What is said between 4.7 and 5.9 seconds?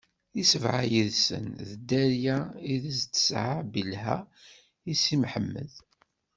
i Si Mḥemmed.